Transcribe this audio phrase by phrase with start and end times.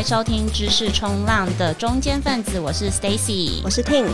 [0.00, 4.06] 来收听知识冲浪的中间分子，我是 Stacy，我是 Ting。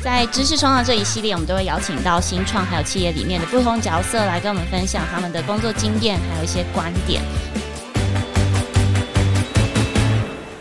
[0.00, 7.20] 在知识冲浪这一系列，我们都会邀请到新创还有企业里面的不同角色来跟我们分享他们的工作经验，还有一些观点。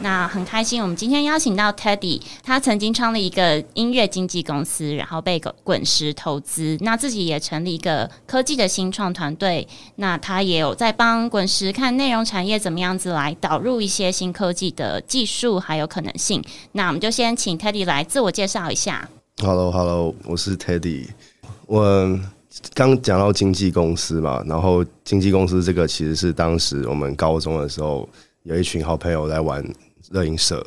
[0.09, 9.67] 那很开心，我们今天邀请到 Teddy，他曾经创立一个音乐经纪公司，然后被滚石投资，那自己也成立一个科技的新创团队。
[9.97, 16.43] 那他也有在帮滚石看内容产业怎么样子来导入一些新科技的技术还有可能性。
[16.71, 19.07] 那我们就先请 Teddy 来自我介绍一下。
[19.43, 21.05] Hello，Hello，我是 Teddy。
[21.67, 22.19] 我
[22.73, 28.09] 刚讲到经纪公司嘛，然后经纪公司这个其实是当时我们高中的时候
[28.41, 29.63] 有一群好朋友在玩。
[30.09, 30.65] 乐音社，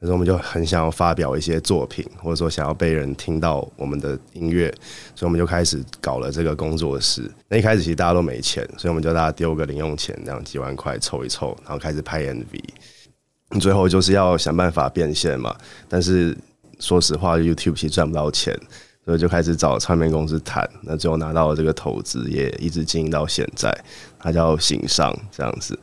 [0.00, 4.68] 可是我们就很想要发表一些作品，或者说想要被人听到我们的音乐，
[5.14, 7.30] 所以我们就开始搞了这个工作室。
[7.48, 12.60] 那一开始其实大家都没钱，所以我们就大家丢个零用钱，这样几万块凑一凑，然后开始拍 MV。
[13.60, 15.54] 最后就是要想办法变现嘛，
[15.88, 16.36] 但是
[16.80, 18.58] 说实话，YouTube 其实赚不到钱，
[19.04, 20.68] 所以就开始找唱片公司谈。
[20.82, 23.72] 那最后拿到了这个投资，也一直经营到现在。
[24.18, 25.78] 它叫行商这样子。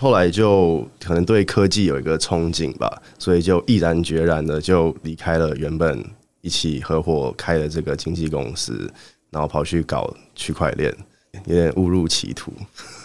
[0.00, 6.04] 后来就可能对科技有一个憧憬吧，所以就毅然决然的就离开了原本
[6.40, 8.92] 一起合伙开的这个经纪公司，
[9.30, 10.94] 然后跑去搞区块链，
[11.46, 12.52] 有点误入歧途。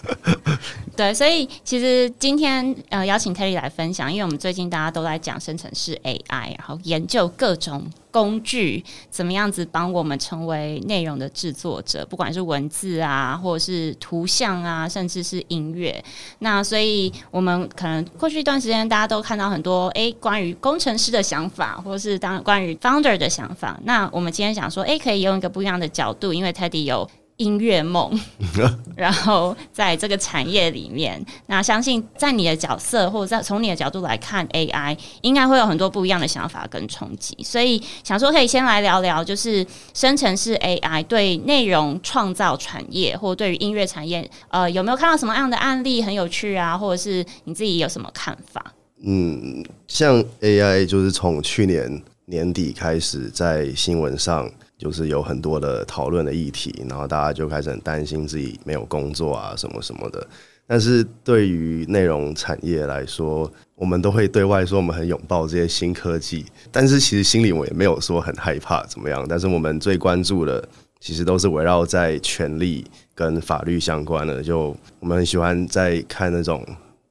[0.95, 16.03] 对，所以其实今天呃邀请 Teddy 来分享，因为我们最近大家都在讲生成式 AI，然后研究各种工具怎么样子帮我们成为内容的制作者，不管是文字啊，或者是图像啊，甚至是音乐。
[16.39, 23.79] 那所以我们可能过去一段时间大家都看到很多诶关于工程师的想法，或是当关于 founder 的想法。
[23.83, 27.09] 那我们今天想说，诶可以用一个不一样的角度，因为 Teddy 有。
[27.39, 28.11] 音乐梦，
[28.95, 37.37] 然后在这个产业里面，那相信在你的角色或者在从你的角度来看 AI，应该会有很多不一样的想法跟冲击。
[37.41, 46.77] 所以想说可以先来聊聊，就是生成式 AI 对内容创造产业或对于音乐产业，呃，有没有看到什么样的案例很有趣啊？
[46.77, 48.73] 或者是你自己有什么看法？
[49.01, 54.51] 嗯，像 AI 就是从去年年底开始在新闻上。
[54.79, 60.25] 就是有很多的讨论的议题，然后大家就开始很担心自己没有工作啊，什么什么的。
[60.65, 69.25] 但是对于内容产业来说，我们都会对外说我们很拥抱这些新科技，但是其实心里我也没有说很害怕怎么样。
[69.27, 70.65] 但是我们最关注的，
[71.01, 74.41] 其实都是围绕在权利跟法律相关的。
[74.41, 76.65] 就我们很喜欢在看那种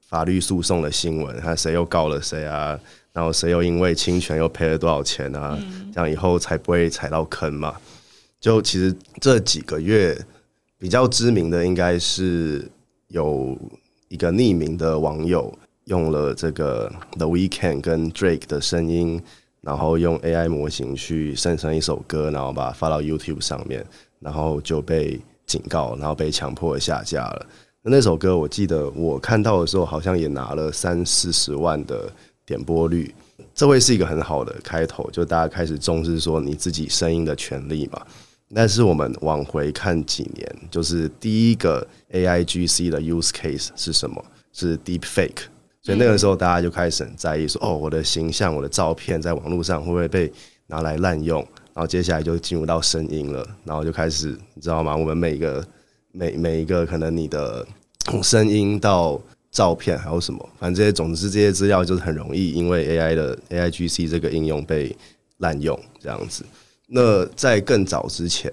[0.07, 2.79] 法律诉讼的新闻，看谁又告了谁啊。
[3.19, 5.59] 然后谁又因为侵权又赔了多少钱啊？
[5.93, 7.75] 这样以后才不会踩到坑嘛。
[8.39, 10.17] 就其实这几个月
[10.77, 12.65] 比较知名的，应该是
[13.09, 13.57] 有
[14.07, 15.53] 一个匿名的网友
[15.83, 19.21] 用了这个 The Weeknd 跟 Drake 的声音，
[19.59, 23.85] 然后用 AI 模型去生成一首歌，然后把它发到 YouTube 上面，
[24.21, 27.45] 然后就被警告，然后被强迫下架了。
[27.81, 32.09] 那首歌我记得我看到的时候，好像也拿了三四十万的。
[32.49, 33.13] 点播率，
[33.53, 38.01] 这会是一个很好的开头，就大家开始重视说你自己声音的权利嘛。
[38.55, 44.25] 但是我们往回看几年，就是第一个 AIGC 的 use case 是什么？
[44.51, 45.43] 是 Deep Fake。
[45.83, 50.33] 所以那个时候大家就开始很在意说，哦，我的形象、我的照片在网络上会不会被
[50.65, 51.39] 拿来滥用？
[51.75, 54.97] 然后接下来就进入到声音了，然后就开始，你知道吗？
[54.97, 55.63] 我们每一个
[56.11, 57.63] 每每一个可能你的
[58.23, 59.21] 声音到。
[59.51, 60.49] 照片还有什么？
[60.59, 64.95] 反正这些，总之这些资料就是很容易因为 AI 的 AIGC 这个应用被
[65.37, 66.45] 滥用这样子。
[66.87, 68.51] 那在更早之前，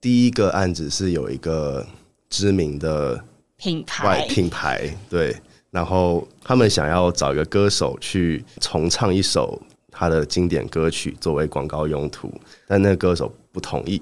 [0.00, 1.86] 第一个案子是有一个
[2.28, 3.22] 知名的
[3.56, 5.36] 品牌品牌，对，
[5.70, 9.60] 然后他们想要找一个歌手去重唱一首
[9.90, 12.32] 他的经典歌曲作为广告用途，
[12.66, 14.00] 但那个歌手不同意。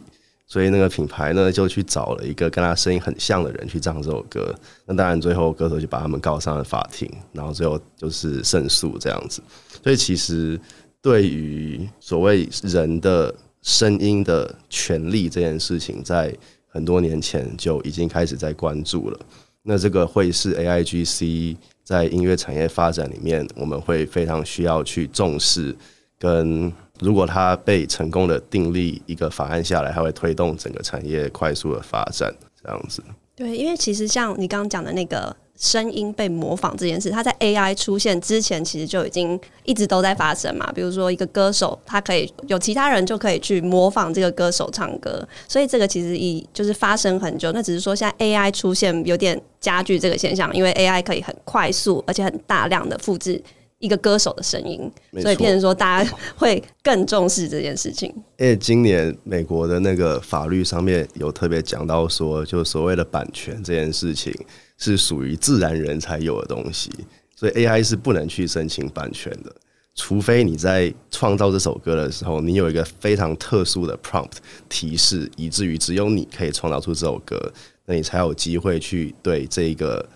[0.50, 4.54] 所以那个品牌呢，就去找了一个跟他声音很像的人去唱这首歌。
[4.86, 9.42] 那当然，最后歌手就把他们告上了法庭，然后最后就是胜诉这样子。
[9.84, 10.58] 所以其实
[11.02, 16.34] 对于所谓人的声音的权利这件事情，在
[16.66, 19.20] 很多年前就已经开始在关注了。
[19.62, 25.76] 那这个会是 AIGC 在音乐产业发展里面，我们会非常需要去重视
[26.18, 26.72] 跟。
[27.00, 33.02] 如果它被成功的订立一个法案下来，它会推动整个产业快速的发展，这样子。
[33.34, 40.68] 对，因为其实像你刚刚讲的那个声音被模仿这件事，它在 AI 出现之前，其实就已经一直都在发生嘛。
[40.72, 47.52] 比如说，一个歌手，他可以有其他人就可以去模仿这个歌手唱歌，所以这个其实已就是发生很久。
[47.52, 53.40] 那只是说，现在 AI 出现有点加剧这个现象，因为 AI 可以很快速而且很大量的复制
[53.78, 54.90] 一个歌手的声音，
[55.20, 58.12] 所以变成说大家会更重视这件事情。
[58.38, 64.34] 而且今年美国的那个法律上面有特别讲到说，就所谓的版权这件事情。
[64.80, 66.88] 是属于自然人才有的东西，
[67.34, 69.52] 所以 AI 是不能去申请版权的，
[69.96, 74.36] 除非你在创造这首歌的时候，你有一个非常特殊的 prompt
[74.69, 77.52] 提示，以至于只有你可以创造出这首歌，
[77.86, 80.08] 那你才有机会去对这一个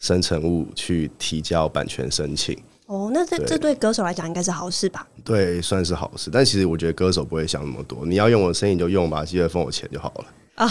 [0.00, 2.58] 生成物去提交版权申请。
[2.90, 5.06] 哦，那这这对歌手来讲应该是好事吧？
[5.24, 6.28] 对，算是好事。
[6.28, 10.24] 但其实我觉得歌手不会想那么多，你要用我的声音就用吧，记得分我钱就好了
[10.56, 10.68] 啊。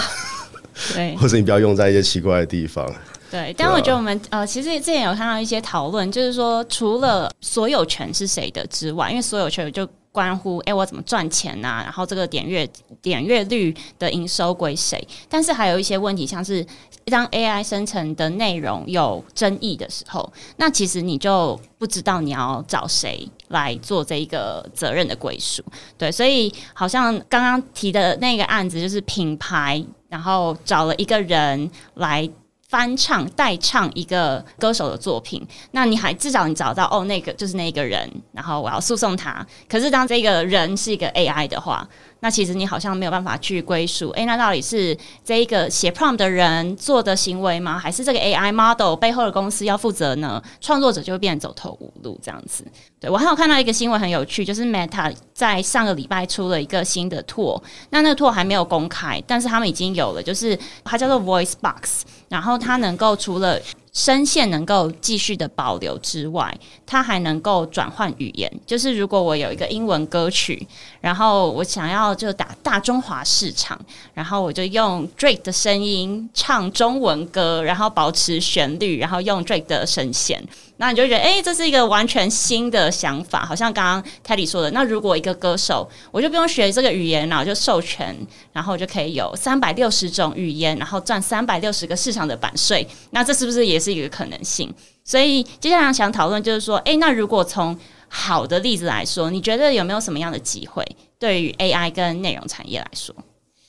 [0.94, 2.86] 对， 或者你不要用在一些奇怪的地方。
[3.32, 12.68] 对，但我觉得我们呃，其实之前有看到一些讨论，就是说除了所有权是谁的之外，因为所有权就关乎哎、我怎么赚钱呐、然后这个点阅
[13.02, 15.08] 点阅率的营收归谁？
[15.30, 16.66] 但是还有一些问题，像是
[17.06, 25.64] 当 AI 生成的内容有争议的时候，那其实你就不知道你要找谁来做这一个责任的归属。
[25.98, 32.30] 对，所以好像刚刚提的那个案子，就是品牌，然后找了一个人来。
[32.70, 39.46] 翻唱代唱一个歌手的作品，那你还至少你找到哦，那个就是那个人，然后我要诉讼他。
[39.68, 41.86] 可是当这个人是一个 AI 的话。
[42.22, 47.80] 那其实你好像没有办法去归属，诶，那到底是这一个写 prompt 的人做的行为吗？
[47.80, 50.42] 还是这个 AI model 背后的公司要负责呢？
[50.60, 52.66] 创作者就会变得走投无路这样子。
[53.00, 57.62] 对，我还有看到一个新闻很有趣，就是 Meta 在上个礼拜出了一个新的 tool，
[57.92, 63.58] 那那个 tool 还没有公开，但是他们已经有了，就是它叫做 Voice Box，然后它能够除了
[63.92, 66.56] 声线能够继续的保留之外，
[66.86, 68.52] 它还能够转换语言。
[68.66, 70.68] 就是如果我有一个英文歌曲，
[71.02, 73.80] 然后我想要就打大中华市场，
[74.14, 80.44] 然后我就用 Drake 的声音唱中文歌，然后保持旋律，然后用 Drake 的声线。
[80.82, 84.72] 那你就觉得，哎、这是一个完全新的想法，好像刚刚 Teddy 说的。
[84.72, 88.16] 那如果一个歌手，我就不用学这个语言，然后就授权，
[88.54, 92.88] 然后就可以有三百六十种语言，然后赚三百六十个市场的版税。
[93.10, 94.74] 那这是不是也是一个可能性？
[95.04, 97.78] 所以接下来想讨论就是说，哎、那如果从
[98.08, 100.86] 好的例子来说，你觉得有没有什么样的机会
[101.20, 103.14] 对于 AI 跟内容产业来说？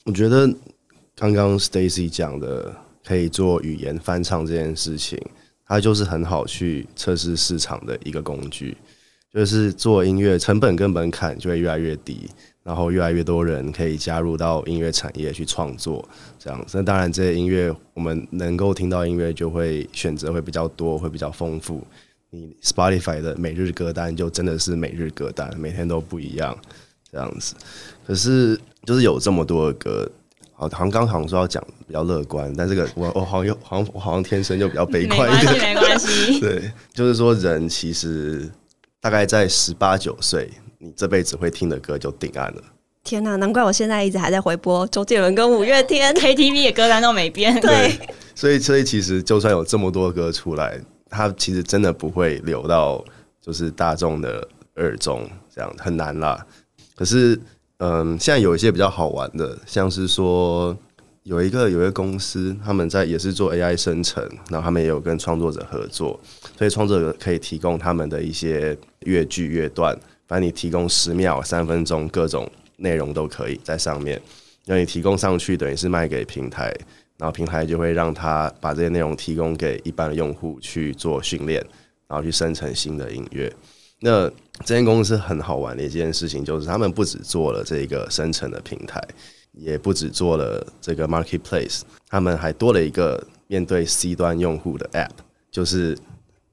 [0.05, 0.49] 我觉得
[1.17, 2.73] 刚刚 Stacy 讲的
[3.05, 5.21] 可以做语言翻唱这件事情。
[5.71, 8.77] 它就是很好去测试市场的一个工具，
[9.33, 12.29] 就是做音乐成本跟门槛就会越来越低，
[12.65, 16.05] 然后越来越多人可以加入到音乐产业去创作，
[16.41, 16.67] 这样。
[16.73, 21.87] 那当然，这些音乐我们能够听到音乐就会选择会比较多，会比较丰富。
[22.31, 26.59] 你 Spotify 的每日歌单就真的是每日歌单，每天都不一样，
[27.13, 27.55] 这样子。
[28.05, 30.11] 可是就是有这么多的歌。
[30.61, 38.47] 好，像刚好像说要讲比较乐观，但这个我我好像又好像我好像天生就比较悲观一点，没关系， 对，就是说人其实
[39.01, 42.63] 大概在十八九岁，你这辈子会听的歌就定案了。
[43.03, 47.59] 天哪，难怪我现在一直还在回播周杰伦跟五月天，KTV 的歌单都没变。
[47.59, 47.99] 对，
[48.35, 50.79] 所以所以其实就算有这么多歌出来，
[51.09, 53.03] 它其实真的不会流到
[53.41, 54.47] 就是大众的
[54.77, 56.47] 耳中，这样很难啦。
[56.95, 57.41] 可是。
[57.83, 60.77] 嗯，现在有一些比较好玩的，像是说
[61.23, 66.21] 有一个有一个公司，他们在也是做 AI 生成，然后他们也有跟创作者合作，
[66.59, 68.77] 所以创作者可以提供他们的一些
[69.07, 74.21] 乐句乐段，反正你提供十秒、三分钟，各种内容都可以在上面，
[74.67, 76.71] 让你提供上去，等于是卖给平台，
[77.17, 81.65] 然后平台就会让他把这些内容提供给一般的用户去做训练，
[82.07, 83.51] 然后去生成新的音乐。
[84.01, 84.29] 那
[84.65, 89.03] 这间公司很好玩的一件事情，就是他们不只做了这个生成的平台，
[89.53, 95.11] 也不止做了这个 marketplace，他们还多了一个面对 C 端用户的 app，
[95.51, 95.97] 就是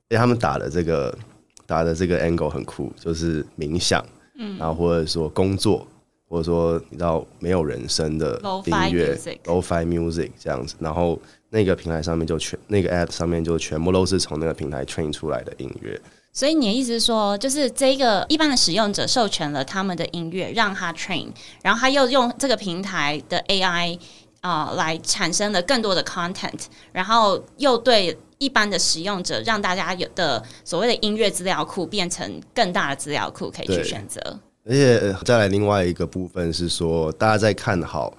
[0.09, 1.17] 诶，他们打的这个
[1.65, 4.05] 打的这个 angle 很酷，就是冥想，
[4.37, 5.85] 嗯，然后或者说工作，
[6.29, 15.99] 或者说你知道没有人声的音乐，Lo-fi music 这样子，然后那个平台上面就全那个 app 上面就全部都是从那个平台 train 出来的音乐。
[16.37, 21.25] 所以你的意思是说，就是这个一般的使用者授权了他们的音乐，让他 train，
[21.63, 23.97] 然后他又用这个平台的 AI
[24.41, 34.21] 啊、呃、来产生了更多的 content，然后又对一般的使用者，让大家有的所谓的音乐资料库变成更大的资料库可以去选择。
[34.63, 38.15] 而且再来另外一个部分是说，大家在看好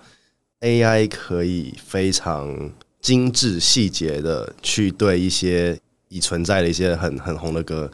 [0.63, 7.91] AI 可以非常精致细节的去对一些已存在的一些很很红的歌，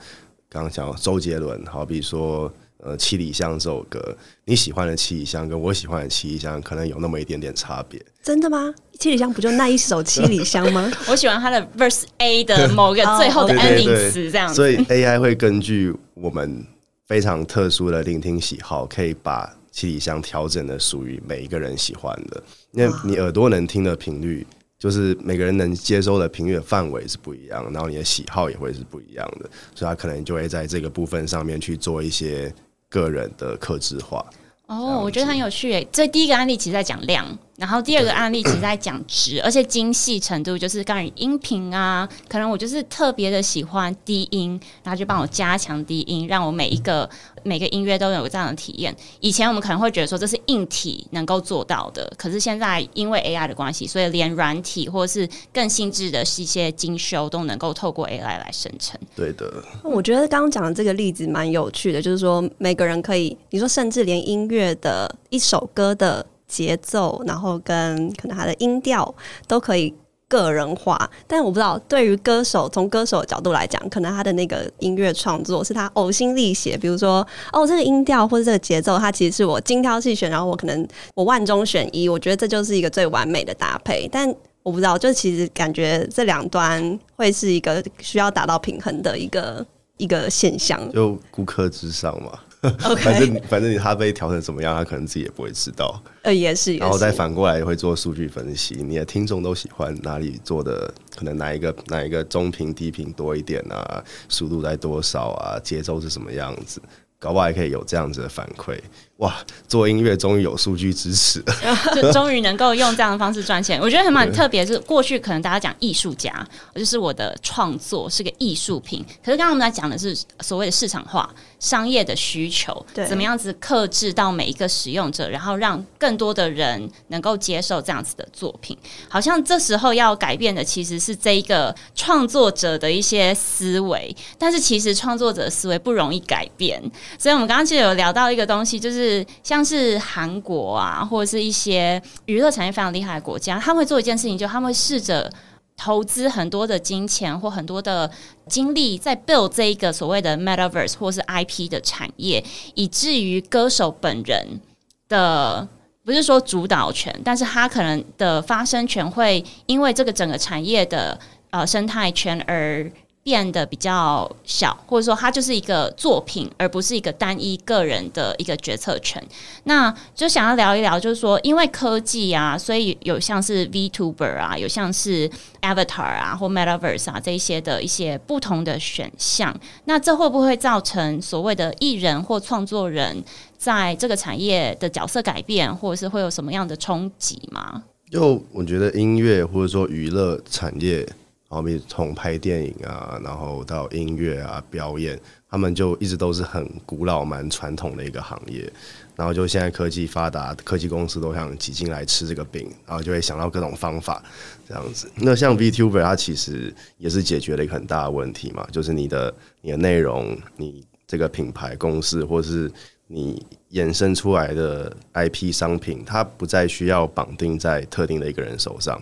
[0.49, 8.01] 刚刚讲周杰伦，好比说呃《七里香》这首歌，你喜欢的《七里香》跟我喜欢的《七里香》可能有那么一点点差别。
[8.23, 8.75] 真的吗？
[8.99, 10.91] 七里香不就那一首七里香吗？
[11.09, 14.55] 我喜欢他的 Verse A 的某个最后的 ending 词，这样子。
[14.55, 16.65] 所以 AI 会根据我们
[17.07, 22.43] 非常特殊的聆听喜好，可以把七里香调整的属于每一个人喜欢的。
[22.71, 24.47] 因为你耳朵能听的频率，
[24.85, 32.55] 就是每个人能接收的频率范围是不一样，然后你的喜好也会是不一样的，所以他可能就会在这个部分上面去做一些
[32.91, 34.23] 个人的克制化。
[34.67, 35.89] 哦，我觉得很有趣诶。
[35.91, 37.27] 这第一个案例其实在讲量。
[37.57, 47.09] 然后第二个案例其实在讲值， 而且精细程度就是关于音频啊，可能我就是特别的喜欢低音，然后就帮我加强低音，让我每一个
[47.45, 48.95] 每个音乐都有这样的体验。
[49.21, 58.99] 以前我们可能会觉得说这是硬体能够做到的，可是现在因为 AI 的关系，所以连软体或者是更细致的一些精修都能够透过 AI 来生成。
[59.15, 66.27] 对的，我觉得刚刚讲的这个例子蛮有趣的，就是说每个人可以，你说甚至连音乐的一首歌的。
[66.55, 69.13] 节奏，然后跟可能他的音调
[69.49, 69.93] 都可以
[70.29, 84.09] 个人化，但我不知道对于歌手，从歌手的角度来讲，可能他的那个音乐创作是他呕心沥血，比如说哦，这个音调或者这个节奏，它其实是我精挑细选，然后我可能我万中选一，我觉得这就是一个最完美的搭配。
[84.11, 84.33] 但
[84.63, 89.65] 我不知道，就其实感觉这两端会是一个需要达到平衡的一个
[89.99, 92.31] 一个现象，就顾客至上嘛。
[93.03, 96.03] 反正反正他被调成什么样，他可能自己也不会知道。
[96.23, 106.81] 呃，也是，然后再反过来会做数据分析，你的听众都喜欢哪里做的，可能哪一个哪一个中频低频多一点啊，速度在多少啊，节奏是什么样子。
[107.21, 108.79] 搞不好还可以有这样子的反馈，
[109.25, 109.35] 哇！
[109.67, 111.43] 做音乐终于有数据支持，
[111.97, 113.81] 就终于能够用这样的方式赚钱。
[113.81, 119.05] 我觉得很蛮特别，是过去可能大家讲艺术家，就是我的创作是个艺术品。
[119.25, 121.29] 可是刚刚我们在讲的是所谓的市场化、
[121.59, 128.77] 商业的需求，对，怎么样子克制到每一个使用者，然后让更多的人能够接受这样子的作品。
[129.09, 136.81] 好像这时候要改变的其实是这一个创作者的一些思维，但是其实创作者的思维不容易改变。
[137.19, 145.31] 所以，我们刚刚其实有聊到一个东西，就是像是韩国啊，或者是一些娱乐产业非常厉害的国家，他们会做一件事情，就他们会试着
[145.77, 148.11] 投资很多的金钱或很多的
[148.49, 152.43] 精力在 build 这一个所谓的 metaverse 或是 IP 的产业，
[152.75, 154.61] 以至于歌手本人
[155.09, 155.69] 的
[156.05, 161.19] 不是说主导权，但是他可能的发声权会因为这个整个产业的
[161.51, 162.91] 呃生态圈而。
[163.25, 169.21] 变得比较小，或者说它就是一个作品，而不是一个单一个人的一个决策权。
[169.65, 175.29] 那就想要聊一聊，就是说，因为科技啊，所以有像是 VTuber 啊，有像是
[175.63, 179.59] Avatar 啊，或 Metaverse 啊这一些的一些不同的选项。
[179.87, 183.25] 那这会不会造成所谓的艺人或创作人
[183.57, 187.85] 在这个产业的角色改变，或者是会有什么样的冲击吗？
[188.11, 191.09] 就我觉得音乐或者说娱乐产业。
[191.55, 195.19] 好比从拍电影啊，然后到音乐啊、表演，
[195.49, 198.69] 他们就一直都是很古老、蛮传统的一个行业。
[199.15, 204.21] 然后就现在科技发达，科技公司都想挤进来吃这个饼，然后就会想到各种方法
[204.69, 205.09] 这样子。
[205.15, 212.69] 那像 VTuber，它其实也是解决了一个很大的问题嘛，就是你的你的内容，你这个品牌公司，或是
[213.07, 219.01] 你衍生出来的 IP 商品，它不再需要绑定在特定的一个人手上。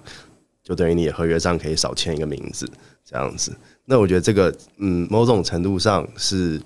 [0.62, 2.69] 就等于你合约上可以少签一个名字，
[3.04, 3.57] 这样子。
[3.85, 6.61] 那我觉得这个，嗯，某种程度上是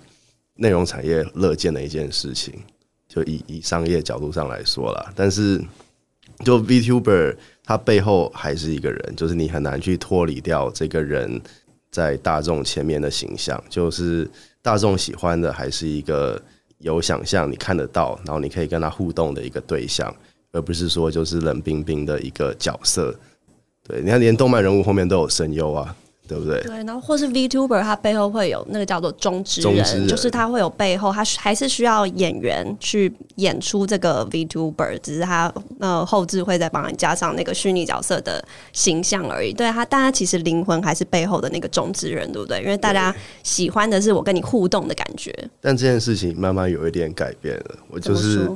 [0.54, 2.54] 内容产业乐见的一件事情。
[3.08, 5.62] 就以以商业角度上来说啦，但是
[6.44, 7.34] 就 VTuber，
[7.64, 11.40] 他背后还是一个人，就是你很难去脱离掉这个人
[11.90, 13.62] 在大众前面的形象。
[13.70, 14.28] 就是
[14.60, 16.38] 大众喜欢的还是一个
[16.78, 20.14] 有想象、你看得到，然后你可以跟他互动的一个对象，
[20.52, 23.18] 而不是说就是冷冰冰的一个角色。
[23.88, 25.95] 对，你看，连动漫人物后面都有声优啊，
[26.26, 26.61] 对不对？
[26.62, 39.52] 对，然后或是 VTuber，他背后会有那个叫做中之人，人就是他会有背后，他还是需要演员去演出这个 VTuber，只是他呃后置会再帮你加上那个虚拟角色的形象而已。
[39.52, 42.61] 对他，但他其实灵魂还是背后的那个中之人，对不对？
[42.62, 43.14] 因为大家
[43.45, 45.33] 喜欢的是我跟你互动的感觉。
[45.61, 48.50] 但这件事情慢慢有一点改变了，我就是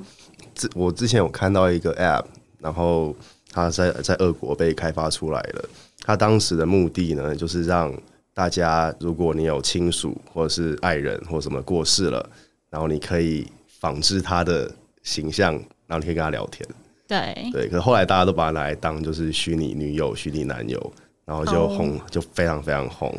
[0.74, 2.24] 我之前有看到一个 App，
[2.58, 3.14] 然后。
[3.52, 5.68] 他在在俄国被开发出来了。
[6.02, 7.92] 他当时的目的呢，就是让
[8.32, 12.30] 大家，如果你有亲属或者是爱人或什么过世了，
[12.70, 14.70] 然后你可以仿制他的
[15.02, 15.54] 形象，
[15.86, 16.66] 然后你可以跟他聊天。
[17.06, 20.92] 对对，可是后来大家都把它拿来当就是虚拟女友、虚拟男友，
[21.24, 22.10] 然后就红，oh.
[22.10, 23.12] 就非常非常红。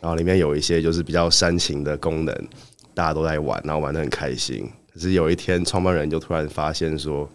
[0.00, 2.48] 然后里面有一些就是比较煽情的功能，
[2.94, 4.68] 大家都在玩，然后玩的很开心。
[4.94, 7.28] 可是有一天，创办人就突然发现说，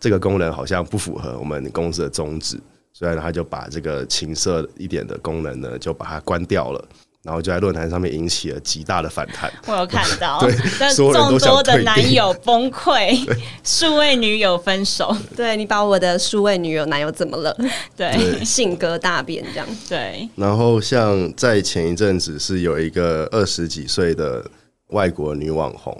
[0.00, 2.58] 这个功能好像不符合我们公司的宗旨，
[2.92, 6.82] 所以他就把这个情色一点的功能呢，就把它关掉了。
[7.22, 9.52] 然后就在论坛上面引起了极大的反弹。
[9.66, 13.14] 我有看到， 对，众多的男友崩溃，
[13.62, 15.14] 数位女友分手。
[15.36, 17.54] 对，你把我的数位女友男友怎么了？
[17.94, 19.68] 对，对性格大变这样。
[19.86, 20.26] 对。
[20.34, 24.42] 然后像在前一阵子是有一个二十几岁的
[24.86, 25.94] 外国女网红，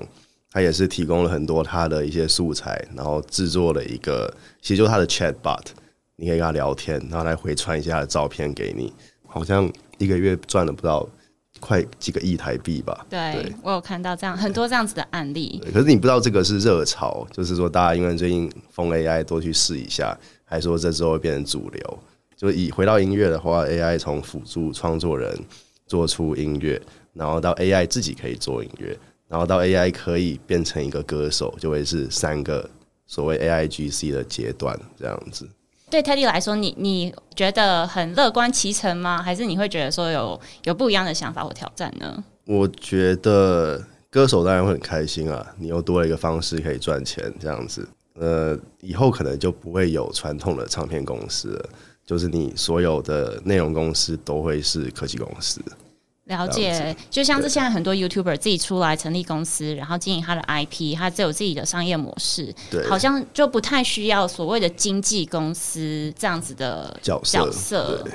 [0.51, 5.65] 她也是提供了很多他的一些素材，然后制作了一个，其实就是他的 chatbot，
[6.17, 8.93] 你可以跟他聊天，然后来回传一下他的照片给你，
[9.27, 9.71] 好像。
[10.01, 11.07] 一个月赚了不到
[11.61, 13.05] 快几个亿台币吧？
[13.11, 15.63] 对，对我有看到这样很多这样子的案例。
[15.75, 21.99] 可是你不知道这个是热潮，就是说大家因为最近疯 AI 多去试一下，还说这之后会变成主流。
[22.35, 25.39] 就以回到音乐的话，AI 从辅助创作人
[25.87, 26.81] 做出音乐，
[27.13, 28.99] 然后到 AI 自己可以做音乐，
[29.31, 32.69] 然后到 AI 可以变成一个歌手，就会是三个
[33.07, 35.49] 所谓 AIGC 的阶段这样子。
[35.89, 39.23] 对 Teddy 来说，你你觉得很乐观其成吗？
[39.23, 42.25] 还是你会觉得说有有不一样的想法或挑战呢？
[42.45, 47.89] 我觉得歌手当然会很开心啊，你又多了一个方式可以赚钱，这样子。
[48.15, 51.69] 呃，以后可能就不会有传统的唱片公司了，
[52.05, 55.63] 就是你所有的内容公司都会是科技公司。
[56.31, 68.13] 了解，就像是现在很多 YouTuber 自己出来成立公司，然后经营他的 IP，他自有自己的商业模式，对，好像就不太需要所谓的经纪公司这样子的角色，角色对。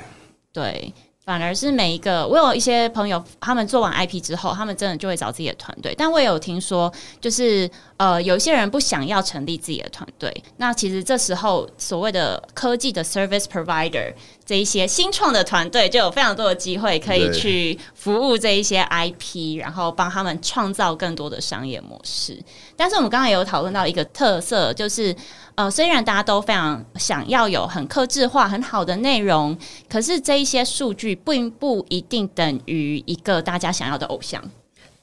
[0.54, 0.94] 对
[1.26, 5.92] 反而是每一个，我有一些朋友，他们做完 IP 之后，他们真的就会找自己的团队。
[5.98, 7.68] 但我也有听说，就是
[7.98, 10.32] 呃，有一些人不想要成立自己的团队。
[10.58, 14.14] 那其实这时候，所谓的科技的 service provider
[14.46, 22.40] 这一些新创的团队，就有非常多的机会可以去服务这一些 IP，然后帮他们创造更多的商业模式。
[22.76, 25.16] 但是我们刚刚也有讨论到一个特色，就是。
[25.58, 34.44] 呃，虽然大家都非常想要有很克制化、很好的内容，可是这一些数据并不一定等于一个大家想要的偶像。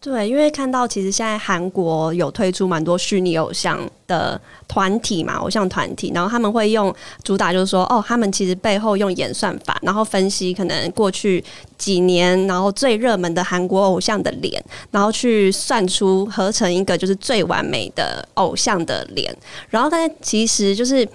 [0.03, 11.43] 对，因为看到其实现在韩国有推出蛮多虚拟偶像的团体嘛，偶像团体，然后他们会用主打就是说，哦，他们其实背后用演算法，然后分析可能过去
[11.79, 14.61] 几年，然后最热门的韩国偶像的脸，
[14.91, 19.33] 然后去算出合成一个就是最完美的偶像的脸，
[19.71, 21.09] 然后但其实就是。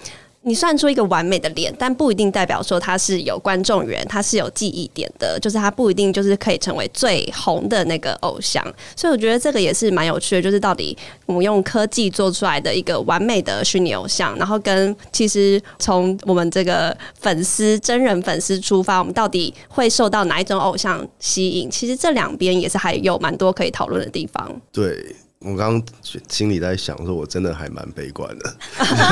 [0.47, 8.63] 你算出一个完美的脸，但不一定代表说他是有观众缘，他是有记忆点的，就是他不一定就是可以成为最红的那个偶像。
[8.95, 21.69] 所以我觉得这个也是蛮有趣的，就是到底我们用科技做出来的一个完美的虚拟偶像，然后跟其实从我们这个粉丝真人粉丝出发，我们到底会受到哪一种偶像吸引？
[21.69, 24.49] 其实这两边也是还有蛮多可以讨论的地方。
[24.71, 25.13] 对。
[25.39, 25.83] 我刚刚
[26.27, 28.57] 心里在想，说我真的还蛮悲观的，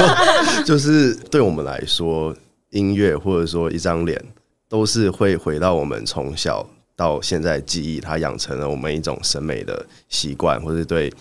[0.66, 2.36] 就是对我们来说，
[2.72, 4.20] 音乐或者说一张脸，
[4.68, 11.14] 都是会回到我们从小到现在记忆，它养成了我们一种审美的习惯，或者对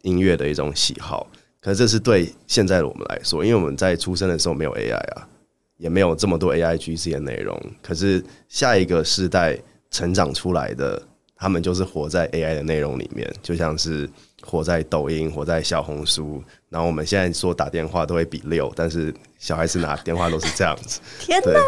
[0.00, 1.26] 音乐的一种喜好。
[1.60, 5.28] 可是这是对现在的我们来说，因为我们在出生的时候没有 AI 啊，
[5.76, 7.60] 也没有这么多 AIGC 的内容。
[7.82, 9.58] 可是下一个世代
[9.90, 11.02] 成长出来的，
[11.36, 14.08] 他们就是活在 AI 的内容里面，就像是。
[14.48, 21.00] 活在抖音，活在小红书，然后我们现在说打电话都会比六，但是小孩子拿电话都是这样子。
[21.20, 21.60] 天哪，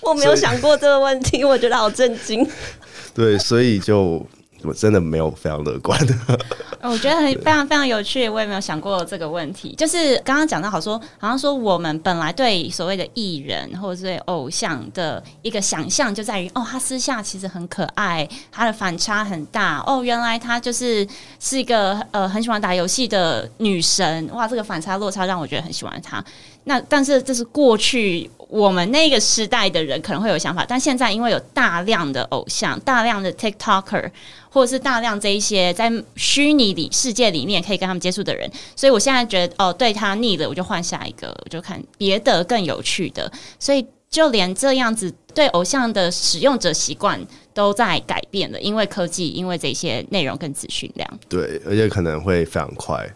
[0.00, 2.44] 我没有想过这个问题，我觉得好震惊。
[3.14, 4.26] 对，所以就。
[4.66, 6.14] 我真的没有非常乐观的，
[6.82, 8.28] 我觉得很非常非常有趣。
[8.28, 9.74] 我也没有想过这个问题。
[9.76, 19.82] 就是刚刚讲到，好说好像说我们本来对所谓的艺人或者是对偶像的一个想象，就在于哦，他私下其实很可爱，他的反差很大。
[19.86, 21.06] 哦，原来他就是
[21.38, 24.28] 是一个呃很喜欢打游戏的女神。
[24.32, 26.24] 哇，这个反差落差让我觉得很喜欢他。
[26.64, 34.10] 那但是这是过去我们那个时代的人可能会有想法，但现在因为有大量的偶像，大量的 TikToker。
[34.48, 43.30] 或者是大量这一些在虚拟里世界里面可以跟他们接触的人，所以我现在觉得哦，对他腻了，我就换下一个，我就看别的更有趣的。
[43.58, 51.18] 所以就连这样子对偶像的使用者习惯都在改变了，因为科技，因为这些内容跟资讯量。
[51.28, 53.06] 对，而且可能会非常快，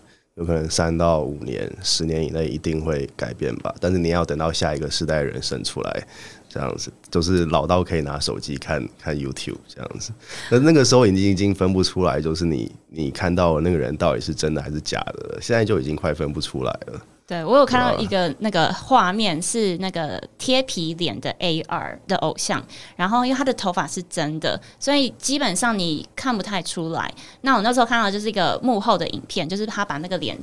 [0.41, 3.73] 有可能三到五年、十年以内一定会改变吧。
[3.79, 6.07] 但是你要等到下一个世代人生出来。
[6.53, 10.11] 这样子就是老到可以拿手机看 看 YouTube 这样子，
[10.51, 15.39] 那那个时候已经已经分不出来，就是你你看到的那个人到底是真的还是假的了。
[15.41, 17.01] 现在就已经快分不出来了。
[17.31, 22.61] 对，我有看到一个那个画面，是那个贴皮脸的 AR 的偶像，
[22.97, 27.09] 然后因为他的头发是真的，所以基本上你看不太出来。
[27.43, 30.37] 那我那时候看到就是一个幕后的影片，就是他把那个脸。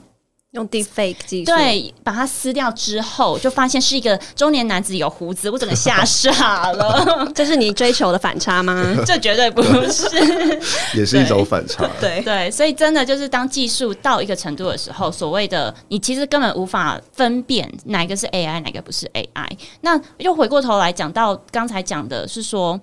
[0.58, 7.32] 用 Deepfake 技术，对，把它撕掉之后，就发现是一个中年男子有胡子，我整个吓傻了。
[7.34, 8.84] 这是你追求的反差吗？
[9.06, 10.08] 这绝对不是，
[10.98, 11.88] 也是一种反差。
[12.02, 19.48] 对对，所以真的就是当技术到一个程度的时候，所谓的你其实根本无法分辨哪个是 AI，哪个不是 AI。
[19.82, 22.80] 那又回过头来讲到刚才讲的是说，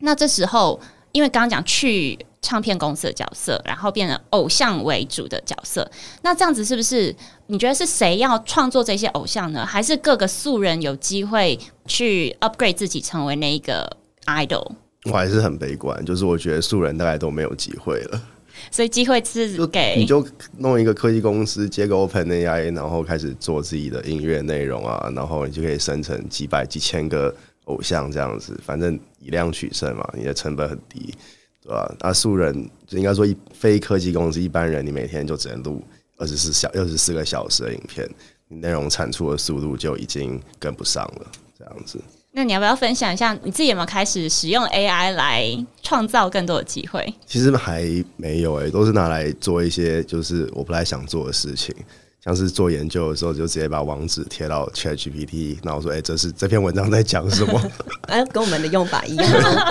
[0.00, 0.80] 那这时候
[1.12, 2.18] 因为刚刚讲去。
[2.46, 5.90] 唱片公司的角色，然后变成偶像为主的角色，
[6.22, 7.12] 那这样子是不是？
[7.48, 9.66] 你觉得是谁要创作这些偶像呢？
[9.66, 14.64] 还是各个素人有机会去 upgrade 自己成为那一个 idol？
[15.06, 18.22] 我还是很悲观，就是我觉得素人大概都没有机会了。
[18.70, 20.24] 所以机会是给你就
[20.58, 31.12] 弄一个科技公司接个 OpenAI，然后开始做自己的音乐内容啊，然后你就可以生成几百几千个偶像这样子，反正以量取胜嘛，你的成本很低。
[31.66, 31.94] 对吧？
[31.98, 35.82] 那素人就应该说一非科技公司一般人，你每天就只能录
[36.16, 38.08] 二十四小二十四个小时的影片，
[38.46, 41.26] 你内容产出的速度就已经跟不上了。
[41.58, 42.00] 这样子，
[42.32, 47.12] 那你要不要分享一下你自己有没有开始使用 AI 来创造更多的机会？
[47.26, 47.82] 其实还
[48.16, 51.74] 没有诶、欸，都是拿来做一些就是我不太想做的事情。
[52.26, 57.62] 像是做研究的时候，就直接把网址贴到 ChatGPT，然后说：“哎、欸，这是这篇文章在讲什么？”
[58.08, 59.26] 哎，跟我们的用法一样。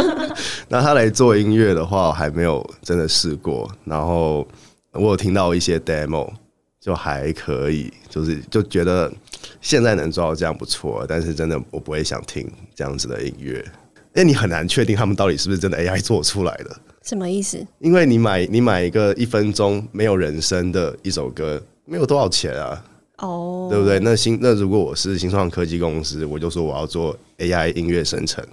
[0.69, 3.69] 那他来做音乐的话，还没有真的试过。
[3.83, 4.47] 然后
[4.93, 6.31] 我有听到一些 demo，
[6.79, 9.11] 就还可以，就是就觉得
[9.59, 11.05] 现在能做到这样不错。
[11.09, 13.59] 但是真的，我不会想听这样子的音乐，
[14.13, 16.73] 因为你很难确定他们到底是不是真的 AI 做出来的。
[17.03, 17.67] 什么意思？
[17.79, 21.61] 因为你买你买一个一分钟没有人声的一首歌。
[21.85, 22.83] 没有多少钱啊，
[23.19, 23.99] 哦，对不对？
[23.99, 28.43] 那新那如果我是新创科技公司，我就说我要做 AI 音乐生成，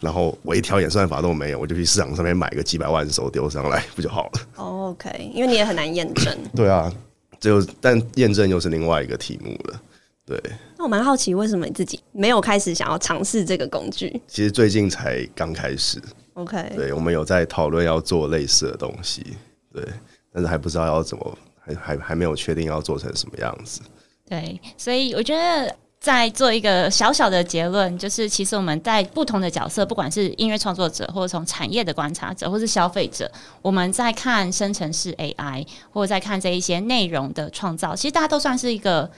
[0.00, 4.40] 然后我一条演算法都没有，我就去市场上面买个几百万手丢上来， 不就好了？
[4.56, 6.36] 哦，OK，因为你也很难验证。
[6.56, 6.92] 对啊，
[7.38, 9.80] 就但验证又是另外一个题目了。
[10.26, 10.40] 对，
[10.78, 14.20] 那我蛮好奇，为什么你自己没有开始想要尝试这个工具？
[14.28, 16.00] 其实最近才刚开始。
[16.34, 19.26] OK，对，我们有在讨论要做类似的东西，
[19.74, 19.84] 对，
[20.32, 21.38] 但是还不知道要怎么。
[21.74, 23.80] 还还没有确定要做成什么样子。
[24.28, 33.30] 对，所以我觉得在做一个小小的结论，就是其实我们在不同的角色，不管是音乐创作者，或者从产业的观察者，或是消费者，
[33.60, 39.10] 我们在看生成式 AI，或者在看这一些内容的创造，其实大家都算是一个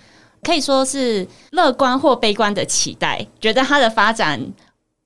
[0.43, 4.41] 可以说是乐观或悲观的期待，觉得它的发展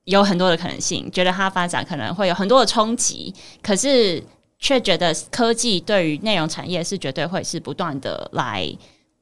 [0.04, 4.22] 有很多的可能性，觉得它发展可能会有很多的冲击，可是。
[4.58, 8.66] 却觉得科技对于内容产业是绝对会是不断的来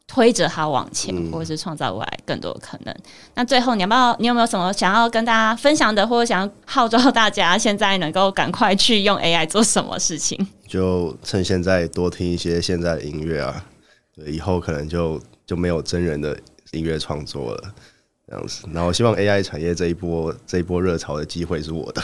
[0.07, 2.95] 推着它往前，或者是创造未来更多的可能。
[3.35, 4.15] 那最后，你要不要？
[4.21, 10.47] 你有没有什么想要跟大家分享的，或者想要号召大家现在能够赶快去用 AI 做什么事情？
[10.69, 13.65] 就趁现在多听一些现在的音乐啊，
[14.15, 16.39] 对，以后可能就就没有真人的
[16.73, 17.75] 音乐创作了，
[18.29, 18.69] 这样子。
[18.75, 22.03] 然后希望 AI 产业这一波这一波热潮的机会是我的。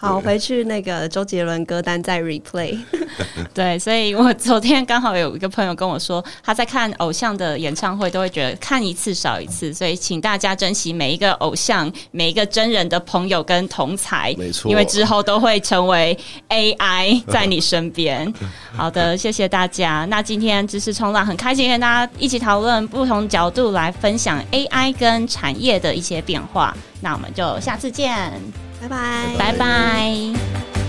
[0.00, 2.78] 好，回去那个周杰伦歌单再 replay。
[3.52, 18.32] 对，所以我昨天刚好有一个朋友跟我说，他在看偶像的演唱会都会觉得看一次少一次，所以请大家珍惜每一个偶像、每一个真人的朋友跟同才，没错，因为之后都会成为 AI 在你身边。
[18.74, 20.06] 好的，谢谢大家。
[20.08, 26.74] 那今天知识冲浪很开心跟大家一起讨论不同角度来分享 AI 跟产业的一些变化。
[27.02, 28.69] 那我们就下次见。
[28.80, 29.36] 拜拜。
[29.38, 30.79] 拜拜。